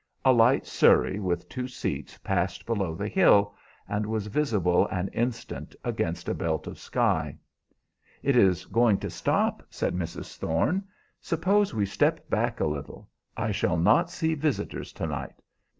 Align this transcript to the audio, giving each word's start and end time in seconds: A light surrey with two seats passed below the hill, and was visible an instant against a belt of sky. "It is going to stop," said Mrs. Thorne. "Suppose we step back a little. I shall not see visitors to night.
A 0.25 0.33
light 0.33 0.65
surrey 0.65 1.19
with 1.19 1.47
two 1.47 1.67
seats 1.67 2.17
passed 2.23 2.65
below 2.65 2.95
the 2.95 3.07
hill, 3.07 3.53
and 3.87 4.07
was 4.07 4.25
visible 4.25 4.87
an 4.87 5.09
instant 5.09 5.75
against 5.83 6.27
a 6.27 6.33
belt 6.33 6.65
of 6.65 6.79
sky. 6.79 7.37
"It 8.23 8.35
is 8.35 8.65
going 8.65 8.97
to 8.97 9.11
stop," 9.11 9.61
said 9.69 9.93
Mrs. 9.93 10.37
Thorne. 10.37 10.85
"Suppose 11.21 11.75
we 11.75 11.85
step 11.85 12.27
back 12.31 12.59
a 12.59 12.65
little. 12.65 13.11
I 13.37 13.51
shall 13.51 13.77
not 13.77 14.09
see 14.09 14.33
visitors 14.33 14.91
to 14.93 15.05
night. 15.05 15.39